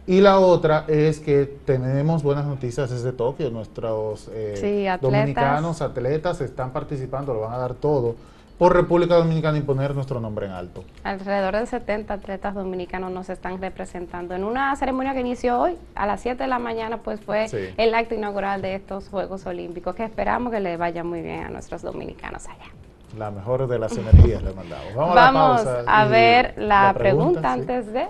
Y 0.10 0.22
la 0.22 0.40
otra 0.40 0.86
es 0.88 1.20
que 1.20 1.46
tenemos 1.66 2.24
buenas 2.24 2.48
noticias 2.48 2.90
desde 2.90 3.12
Tokio. 3.12 3.52
Nuestros 3.52 4.28
eh, 4.34 4.98
dominicanos 5.00 5.84
atletas 5.84 6.42
están 6.42 6.72
participando, 6.72 7.32
lo 7.32 7.42
van 7.42 7.54
a 7.54 7.60
dar 7.60 7.76
todo 7.76 8.16
por 8.58 8.74
República 8.74 9.14
Dominicana 9.18 9.60
y 9.60 9.62
poner 9.62 9.94
nuestro 9.94 10.20
nombre 10.20 10.48
en 10.48 10.54
alto. 10.54 10.84
Alrededor 11.04 11.58
de 11.58 11.68
70 11.68 12.12
atletas 12.12 12.56
dominicanos 12.56 13.12
nos 13.12 13.30
están 13.30 13.62
representando. 13.62 14.34
En 14.34 14.46
una 14.46 14.76
ceremonia 14.78 15.14
que 15.14 15.20
inició 15.20 15.60
hoy, 15.60 15.78
a 15.94 16.08
las 16.08 16.22
7 16.22 16.42
de 16.42 16.50
la 16.50 16.58
mañana, 16.58 16.98
pues 16.98 17.22
fue 17.22 17.46
el 17.78 17.94
acto 17.94 18.16
inaugural 18.16 18.64
de 18.64 18.74
estos 18.74 19.10
Juegos 19.10 19.46
Olímpicos, 19.46 19.94
que 19.94 20.06
esperamos 20.06 20.52
que 20.52 20.60
le 20.60 20.76
vaya 20.76 21.04
muy 21.04 21.22
bien 21.22 21.44
a 21.44 21.50
nuestros 21.50 21.84
dominicanos 21.84 22.48
allá. 22.48 22.72
La 23.16 23.30
mejor 23.30 23.68
de 23.68 23.78
las 23.78 23.96
energías 23.96 24.42
le 24.42 24.54
mandamos. 24.54 24.96
Vamos, 24.96 25.68
a, 25.86 26.06
ver 26.06 26.56
la, 26.58 26.96
pregunta, 26.98 27.54
antes 27.54 27.94
de... 27.94 28.08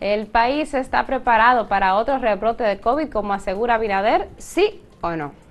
¿El 0.00 0.26
país 0.26 0.74
está 0.74 1.06
preparado 1.06 1.68
para 1.68 1.94
otro 1.94 2.18
rebrote 2.18 2.64
de 2.64 2.80
COVID 2.80 3.10
como 3.10 3.32
asegura 3.32 3.78
Binader? 3.78 4.28
¿Sí 4.38 4.82
o 5.00 5.16
no? 5.16 5.43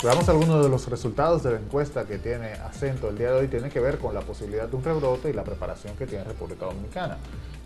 Veamos 0.00 0.28
algunos 0.28 0.62
de 0.62 0.68
los 0.68 0.88
resultados 0.88 1.42
de 1.42 1.50
la 1.50 1.58
encuesta 1.58 2.04
que 2.06 2.18
tiene 2.18 2.52
acento 2.52 3.08
el 3.08 3.18
día 3.18 3.32
de 3.32 3.40
hoy. 3.40 3.48
Tiene 3.48 3.68
que 3.68 3.80
ver 3.80 3.98
con 3.98 4.14
la 4.14 4.20
posibilidad 4.20 4.68
de 4.68 4.76
un 4.76 4.84
rebrote 4.84 5.28
y 5.28 5.32
la 5.32 5.42
preparación 5.42 5.96
que 5.96 6.06
tiene 6.06 6.22
República 6.22 6.66
Dominicana. 6.66 7.16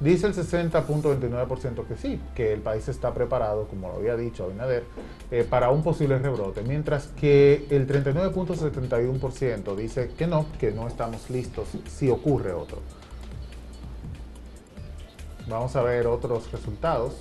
Dice 0.00 0.28
el 0.28 0.34
60.29% 0.34 1.86
que 1.86 1.96
sí, 1.98 2.18
que 2.34 2.54
el 2.54 2.62
país 2.62 2.88
está 2.88 3.12
preparado, 3.12 3.68
como 3.68 3.88
lo 3.88 3.96
había 3.96 4.16
dicho 4.16 4.44
Abinader, 4.44 4.84
eh, 5.30 5.46
para 5.48 5.70
un 5.70 5.82
posible 5.82 6.18
rebrote, 6.18 6.62
mientras 6.62 7.08
que 7.08 7.66
el 7.68 7.86
39.71% 7.86 9.76
dice 9.76 10.12
que 10.16 10.26
no, 10.26 10.46
que 10.58 10.72
no 10.72 10.88
estamos 10.88 11.28
listos 11.28 11.68
si 11.86 12.08
ocurre 12.08 12.54
otro. 12.54 12.78
Vamos 15.48 15.76
a 15.76 15.82
ver 15.82 16.06
otros 16.06 16.50
resultados. 16.50 17.12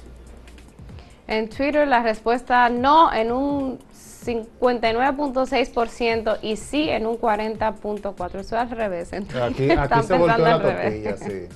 En 1.28 1.50
Twitter 1.50 1.86
la 1.86 2.02
respuesta 2.02 2.70
no 2.70 3.14
en 3.14 3.32
un 3.32 3.80
59.6% 4.24 6.38
y 6.42 6.56
sí 6.56 6.90
en 6.90 7.06
un 7.08 7.18
40.4%. 7.18 8.28
Eso 8.28 8.40
es 8.40 8.54
al 8.54 8.70
revés. 8.70 9.12
aquí, 9.14 9.68
se 10.08 10.18
volvió 10.18 10.38
la 10.38 10.62
tortilla, 10.62 11.18
sí. 11.18 11.48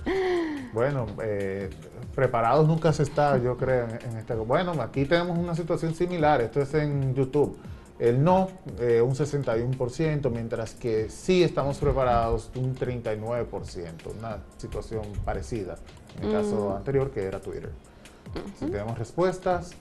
Bueno, 0.73 1.05
eh, 1.21 1.69
preparados 2.13 2.67
nunca 2.67 2.91
se 2.91 3.03
está, 3.03 3.37
yo 3.37 3.55
creo, 3.57 3.87
en, 3.87 4.17
este... 4.17 4.33
Bueno, 4.35 4.73
aquí 4.81 5.05
tenemos 5.05 5.37
una 5.37 5.55
situación 5.55 5.95
similar. 5.95 6.41
Esto 6.41 6.61
es 6.61 6.73
en 6.73 7.13
YouTube. 7.13 7.57
El 7.97 8.21
no, 8.23 8.49
eh, 8.79 9.01
un 9.01 9.15
61%, 9.15 10.29
mientras 10.29 10.73
que 10.73 11.09
sí 11.09 11.43
estamos 11.43 11.77
preparados, 11.77 12.51
un 12.55 12.75
39%. 12.75 14.17
Una 14.17 14.39
situación 14.57 15.03
parecida 15.23 15.77
en 16.19 16.29
el 16.29 16.33
caso 16.33 16.71
mm. 16.71 16.77
anterior, 16.77 17.11
que 17.11 17.23
era 17.23 17.39
Twitter. 17.39 17.71
Si 18.59 18.65
tenemos 18.65 18.97
respuestas, 18.97 19.71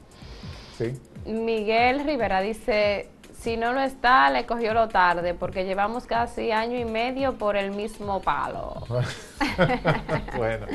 Miguel 1.27 2.05
Rivera 2.05 2.41
dice, 2.41 3.09
si 3.45 3.57
no 3.57 3.73
lo 3.73 3.81
está, 3.81 4.31
le 4.31 4.47
cogió 4.47 4.73
lo 4.73 4.89
tarde, 4.89 5.35
porque 5.35 5.65
llevamos 5.65 6.07
casi 6.07 6.51
año 6.51 6.79
y 6.79 6.85
medio 6.85 7.35
por 7.35 7.57
el 7.57 7.73
mismo 7.73 8.23
palo. 8.23 8.83
bueno, 10.37 10.67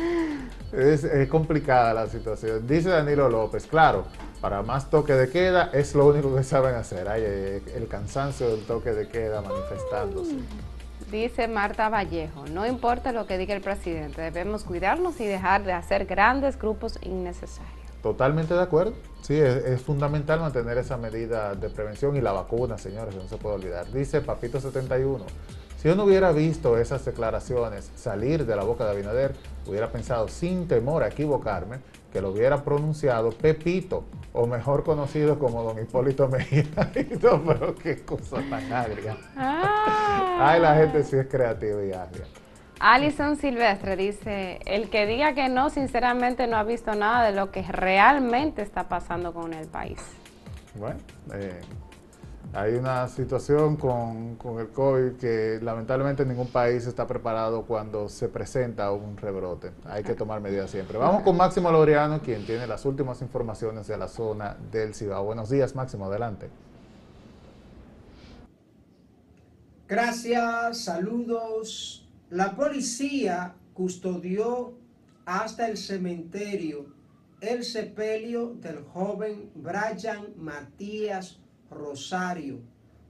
es, 0.71 1.03
complicada 1.29 1.93
la 1.93 2.07
situación. 2.07 2.67
Dice 2.67 2.89
Danilo 2.89 3.29
López, 3.29 3.65
claro, 3.65 4.05
para 4.39 4.61
más 4.61 4.89
toque 4.89 5.13
de 5.13 5.29
queda 5.29 5.71
es 5.73 5.95
lo 5.95 6.05
único 6.07 6.35
que 6.35 6.43
saben 6.43 6.75
hacer. 6.75 7.09
Hay 7.09 7.23
eh, 7.25 7.61
el 7.75 7.87
cansancio 7.87 8.49
del 8.49 8.65
toque 8.65 8.91
de 8.91 9.07
queda 9.07 9.41
manifestándose. 9.41 10.35
Dice 11.11 11.47
Marta 11.47 11.89
Vallejo, 11.89 12.45
no 12.45 12.67
importa 12.67 13.11
lo 13.11 13.25
que 13.25 13.39
diga 13.39 13.55
el 13.55 13.61
presidente, 13.61 14.21
debemos 14.21 14.63
cuidarnos 14.63 15.19
y 15.19 15.25
dejar 15.25 15.63
de 15.63 15.73
hacer 15.73 16.05
grandes 16.05 16.59
grupos 16.59 16.99
innecesarios. 17.01 17.88
Totalmente 18.01 18.53
de 18.53 18.61
acuerdo. 18.61 18.93
Sí, 19.21 19.35
es, 19.37 19.81
fundamental 19.81 20.39
mantener 20.39 20.77
esa 20.77 20.97
medida 20.97 21.53
de 21.53 21.69
prevención 21.69 22.15
y 22.15 22.21
la 22.21 22.31
vacuna, 22.31 22.77
señores, 22.77 23.15
no 23.15 23.27
se 23.27 23.37
puede 23.37 23.55
olvidar. 23.55 23.91
Dice 23.91 24.25
Papito71, 24.25 25.19
si 25.77 25.87
yo 25.87 25.95
no 25.95 26.05
hubiera 26.05 26.31
visto 26.31 26.77
esas 26.77 27.03
declaraciones 27.03 27.91
salir 27.95 28.45
de 28.45 28.55
la 28.55 28.63
boca 28.63 28.85
de 28.85 28.91
Abinader, 28.91 29.35
hubiera 29.67 29.91
pensado 29.91 30.27
sin 30.29 30.67
temor 30.67 31.03
a 31.03 31.09
equivocarme 31.09 31.79
que 32.11 32.21
lo 32.21 32.31
hubiera 32.31 32.63
pronunciado 32.63 33.29
Pepito, 33.31 34.03
o 34.33 34.47
mejor 34.47 34.83
conocido 34.83 35.37
como 35.37 35.61
Don 35.63 35.79
Hipólito 35.79 36.27
Mejía. 36.27 36.65
no, 37.21 37.43
pero 37.43 37.75
qué 37.75 38.03
cosa 38.03 38.37
tan 38.49 38.71
agria. 38.73 39.17
Ah. 39.35 40.37
Ay, 40.39 40.61
la 40.61 40.75
gente 40.75 41.03
sí 41.03 41.17
es 41.17 41.27
creativa 41.27 41.83
y 41.83 41.91
agria. 41.91 42.25
Alison 42.79 43.35
Silvestre 43.35 43.97
dice, 43.97 44.59
el 44.65 44.89
que 44.89 45.05
diga 45.05 45.33
que 45.33 45.49
no, 45.49 45.69
sinceramente 45.69 46.47
no 46.47 46.55
ha 46.55 46.63
visto 46.63 46.95
nada 46.95 47.25
de 47.25 47.35
lo 47.35 47.51
que 47.51 47.61
realmente 47.63 48.61
está 48.61 48.87
pasando 48.87 49.33
con 49.33 49.53
el 49.53 49.67
país. 49.67 49.99
Bueno, 50.75 50.99
eh, 51.33 51.59
hay 52.53 52.75
una 52.75 53.07
situación 53.09 53.75
con, 53.75 54.35
con, 54.35 54.59
el 54.59 54.69
COVID 54.69 55.17
que 55.17 55.59
lamentablemente 55.61 56.25
ningún 56.25 56.47
país 56.47 56.87
está 56.87 57.05
preparado 57.05 57.63
cuando 57.63 58.07
se 58.07 58.29
presenta 58.29 58.91
un 58.91 59.17
rebrote. 59.17 59.71
Hay 59.85 60.03
que 60.03 60.13
tomar 60.13 60.39
medidas 60.39 60.71
siempre. 60.71 60.97
Vamos 60.97 61.23
con 61.23 61.35
Máximo 61.35 61.69
Laureano, 61.71 62.21
quien 62.21 62.45
tiene 62.45 62.65
las 62.65 62.85
últimas 62.85 63.21
informaciones 63.21 63.87
de 63.87 63.97
la 63.97 64.07
zona 64.07 64.55
del 64.71 64.95
Cibao. 64.95 65.25
Buenos 65.25 65.49
días, 65.49 65.75
Máximo, 65.75 66.05
adelante. 66.05 66.49
Gracias, 69.89 70.85
saludos. 70.85 71.98
La 72.29 72.55
policía 72.55 73.55
custodió 73.73 74.77
hasta 75.25 75.67
el 75.67 75.77
cementerio 75.77 76.93
el 77.41 77.63
sepelio 77.63 78.53
del 78.61 78.83
joven 78.83 79.49
Brian 79.55 80.35
Matías 80.37 81.39
Rosario, 81.71 82.59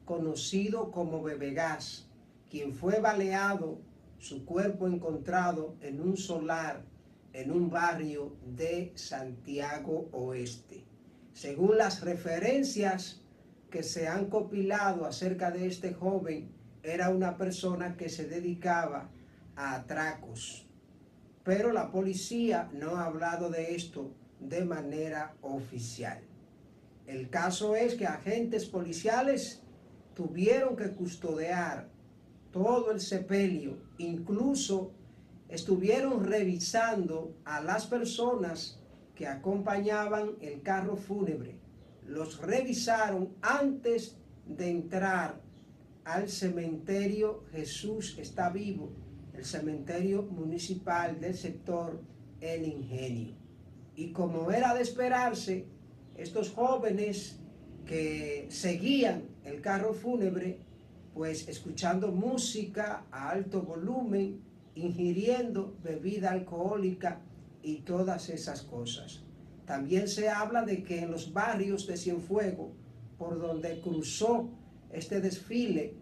conocido 0.05 0.89
como 0.91 1.21
Bebegas, 1.21 2.07
quien 2.49 2.73
fue 2.73 3.01
baleado, 3.01 3.81
su 4.19 4.45
cuerpo 4.45 4.87
encontrado 4.87 5.75
en 5.81 5.99
un 5.99 6.15
solar 6.15 6.85
en 7.33 7.51
un 7.51 7.69
barrio 7.69 8.37
de 8.55 8.93
Santiago 8.95 10.07
Oeste. 10.13 10.85
Según 11.33 11.77
las 11.77 12.01
referencias 12.01 13.21
que 13.69 13.83
se 13.83 14.07
han 14.07 14.27
compilado 14.27 15.05
acerca 15.05 15.51
de 15.51 15.67
este 15.67 15.93
joven, 15.93 16.49
era 16.83 17.09
una 17.09 17.37
persona 17.37 17.95
que 17.97 18.09
se 18.09 18.27
dedicaba 18.27 19.09
a 19.55 19.75
atracos. 19.75 20.65
Pero 21.43 21.71
la 21.71 21.91
policía 21.91 22.69
no 22.73 22.95
ha 22.95 23.05
hablado 23.05 23.49
de 23.49 23.75
esto 23.75 24.11
de 24.39 24.65
manera 24.65 25.35
oficial. 25.41 26.21
El 27.07 27.29
caso 27.29 27.75
es 27.75 27.95
que 27.95 28.05
agentes 28.05 28.65
policiales 28.65 29.63
tuvieron 30.13 30.75
que 30.75 30.91
custodiar 30.91 31.89
todo 32.51 32.91
el 32.91 32.99
sepelio, 32.99 33.77
incluso 33.97 34.91
estuvieron 35.47 36.23
revisando 36.23 37.35
a 37.45 37.61
las 37.61 37.87
personas 37.87 38.79
que 39.15 39.27
acompañaban 39.27 40.35
el 40.41 40.61
carro 40.61 40.95
fúnebre. 40.95 41.59
Los 42.05 42.39
revisaron 42.39 43.35
antes 43.41 44.17
de 44.45 44.69
entrar 44.69 45.41
al 46.13 46.27
cementerio 46.27 47.43
Jesús 47.51 48.17
está 48.17 48.49
vivo, 48.49 48.91
el 49.33 49.45
cementerio 49.45 50.23
municipal 50.23 51.19
del 51.19 51.35
sector 51.35 52.01
El 52.41 52.65
Ingenio. 52.65 53.35
Y 53.95 54.11
como 54.11 54.51
era 54.51 54.73
de 54.73 54.81
esperarse, 54.81 55.67
estos 56.17 56.49
jóvenes 56.49 57.39
que 57.85 58.47
seguían 58.49 59.23
el 59.43 59.61
carro 59.61 59.93
fúnebre, 59.93 60.57
pues 61.13 61.47
escuchando 61.47 62.11
música 62.11 63.05
a 63.11 63.29
alto 63.29 63.61
volumen, 63.61 64.41
ingiriendo 64.73 65.77
bebida 65.83 66.31
alcohólica 66.31 67.21
y 67.61 67.81
todas 67.81 68.29
esas 68.29 68.63
cosas. 68.63 69.23
También 69.65 70.07
se 70.07 70.27
habla 70.27 70.63
de 70.63 70.83
que 70.83 71.01
en 71.01 71.11
los 71.11 71.31
barrios 71.33 71.85
de 71.85 71.97
Cienfuego, 71.97 72.71
por 73.19 73.39
donde 73.39 73.79
cruzó 73.81 74.49
este 74.91 75.21
desfile, 75.21 75.93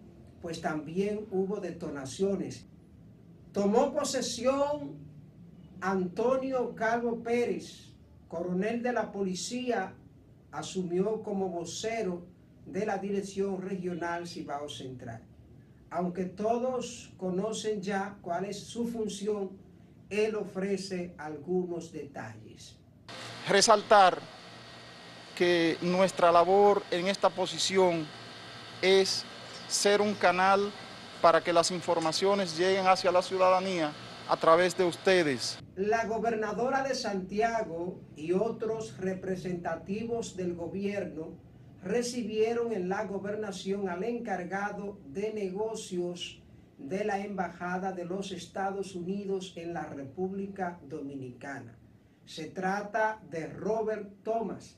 pues 0.42 0.62
también 0.62 1.26
hubo 1.32 1.60
detonaciones. 1.60 2.66
Tomó 3.52 3.94
posesión 3.94 4.96
Antonio 5.82 6.74
Calvo 6.76 7.22
Pérez, 7.22 7.94
coronel 8.28 8.82
de 8.82 8.94
la 8.94 9.12
policía 9.12 9.94
asumió 10.52 11.22
como 11.24 11.50
vocero 11.50 12.26
de 12.66 12.86
la 12.86 12.98
Dirección 12.98 13.62
Regional 13.62 14.28
Cibao 14.28 14.70
Central. 14.70 15.22
Aunque 15.90 16.26
todos 16.26 17.14
conocen 17.18 17.82
ya 17.82 18.18
cuál 18.22 18.46
es 18.46 18.60
su 18.60 18.88
función, 18.88 19.52
él 20.10 20.36
ofrece 20.36 21.14
algunos 21.18 21.92
detalles. 21.92 22.76
Resaltar 23.48 24.20
que 25.38 25.78
nuestra 25.82 26.32
labor 26.32 26.84
en 26.92 27.08
esta 27.08 27.30
posición 27.30 28.06
es 28.82 29.26
ser 29.68 30.02
un 30.02 30.14
canal 30.14 30.72
para 31.22 31.42
que 31.42 31.54
las 31.54 31.72
informaciones 31.72 32.58
lleguen 32.58 32.88
hacia 32.88 33.12
la 33.12 33.22
ciudadanía 33.22 33.92
a 34.30 34.38
través 34.38 34.78
de 34.78 34.84
ustedes. 34.84 35.58
La 35.76 36.06
gobernadora 36.06 36.84
de 36.84 36.96
Santiago 36.96 38.00
y 38.16 38.34
otros 38.34 38.98
representativos 38.98 40.36
del 40.36 40.54
gobierno 40.56 41.34
recibieron 41.84 42.74
en 42.74 42.90
la 42.90 43.06
gobernación 43.06 43.90
al 43.90 44.04
encargado 44.04 45.00
de 45.06 45.34
negocios 45.34 46.42
de 46.78 47.06
la 47.06 47.20
Embajada 47.20 47.92
de 47.92 48.06
los 48.06 48.32
Estados 48.32 48.96
Unidos 48.96 49.54
en 49.56 49.74
la 49.74 49.86
República 49.86 50.80
Dominicana. 50.88 51.78
Se 52.26 52.50
trata 52.50 53.20
de 53.30 53.48
Robert 53.48 54.24
Thomas, 54.24 54.78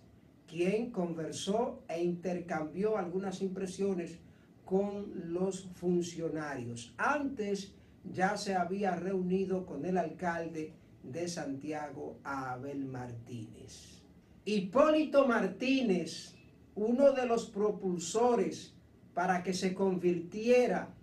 quien 0.49 0.91
conversó 0.91 1.83
e 1.87 2.03
intercambió 2.03 2.97
algunas 2.97 3.41
impresiones 3.41 4.19
con 4.65 5.33
los 5.33 5.69
funcionarios. 5.75 6.93
Antes 6.97 7.73
ya 8.03 8.37
se 8.37 8.55
había 8.55 8.95
reunido 8.95 9.65
con 9.65 9.85
el 9.85 9.97
alcalde 9.97 10.73
de 11.03 11.27
Santiago, 11.27 12.17
Abel 12.23 12.85
Martínez. 12.85 14.01
Hipólito 14.45 15.27
Martínez, 15.27 16.35
uno 16.75 17.11
de 17.11 17.25
los 17.25 17.49
propulsores 17.49 18.73
para 19.13 19.43
que 19.43 19.53
se 19.53 19.73
convirtiera 19.73 20.95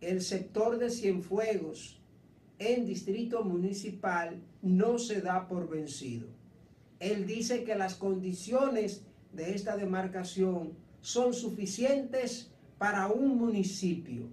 el 0.00 0.22
sector 0.22 0.78
de 0.78 0.90
Cienfuegos 0.90 2.00
en 2.58 2.84
distrito 2.84 3.44
municipal, 3.44 4.40
no 4.62 4.98
se 4.98 5.20
da 5.20 5.46
por 5.46 5.68
vencido. 5.68 6.37
Él 7.00 7.26
dice 7.26 7.62
que 7.62 7.76
las 7.76 7.94
condiciones 7.94 9.04
de 9.32 9.54
esta 9.54 9.76
demarcación 9.76 10.72
son 11.00 11.32
suficientes 11.32 12.50
para 12.76 13.06
un 13.06 13.38
municipio. 13.38 14.24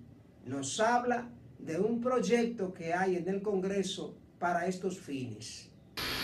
Nos 0.46 0.80
habla 0.80 1.30
de 1.60 1.80
un 1.80 2.02
proyecto 2.02 2.74
que 2.74 2.94
hay 2.94 3.18
en 3.18 3.30
el 3.30 3.42
Congreso 3.42 4.16
para 4.40 4.66
estos 4.66 5.00
fines. 5.00 5.70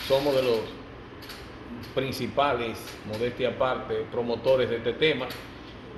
Somos 0.08 0.34
de 0.34 0.42
los 0.42 0.60
principales, 1.94 2.78
modestia 3.06 3.50
aparte, 3.50 4.04
promotores 4.10 4.68
de 4.68 4.78
este 4.78 4.94
tema. 4.94 5.28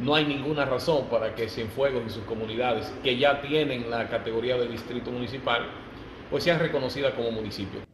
No 0.00 0.14
hay 0.14 0.26
ninguna 0.26 0.64
razón 0.64 1.08
para 1.08 1.34
que 1.34 1.48
Cienfuegos 1.48 2.02
y 2.06 2.10
sus 2.10 2.24
comunidades, 2.24 2.92
que 3.02 3.16
ya 3.16 3.40
tienen 3.40 3.88
la 3.90 4.08
categoría 4.08 4.56
de 4.56 4.68
distrito 4.68 5.10
municipal, 5.10 5.62
pues 6.30 6.44
sean 6.44 6.58
reconocidas 6.58 7.14
como 7.14 7.30
municipio. 7.30 7.93